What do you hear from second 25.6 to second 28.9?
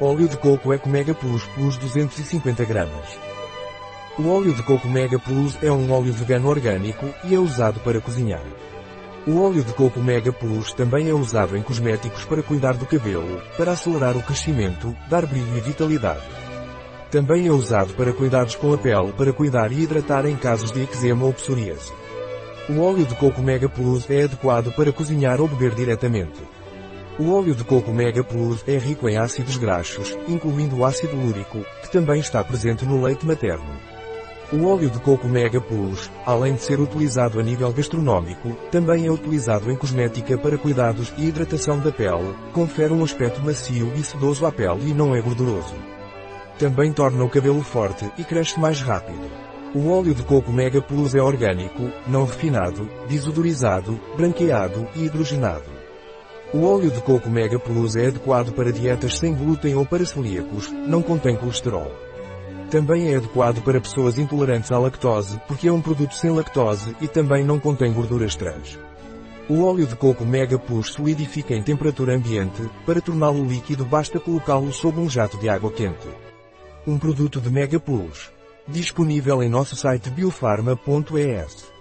diretamente. O óleo de coco Mega Plus é